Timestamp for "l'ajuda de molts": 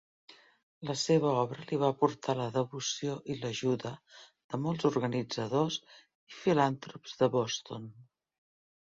3.41-4.87